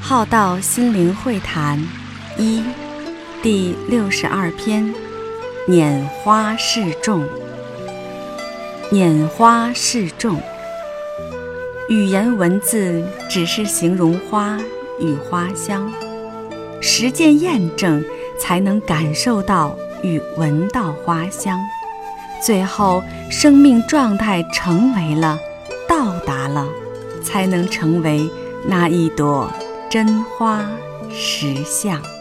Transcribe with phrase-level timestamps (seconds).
[0.00, 1.82] 浩道心灵会谈
[2.36, 2.62] 一
[3.42, 4.94] 第六十二篇：
[5.66, 7.24] 拈花示众。
[8.90, 10.40] 拈花示众，
[11.88, 14.58] 语言文字只是形容花
[14.98, 15.92] 与花香，
[16.80, 18.04] 实践验证
[18.38, 21.58] 才能感受到与闻到花香，
[22.42, 25.38] 最后生命状态成为了，
[25.88, 26.66] 到达了，
[27.22, 28.30] 才能成为
[28.64, 29.50] 那一朵
[29.88, 30.68] 真花
[31.10, 32.17] 实像。